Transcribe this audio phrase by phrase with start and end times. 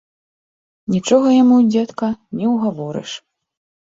[0.93, 2.11] Нічога яму, дзедка,
[2.41, 3.11] не ўгаворыш.